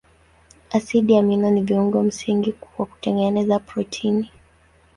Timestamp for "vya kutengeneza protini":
2.51-4.31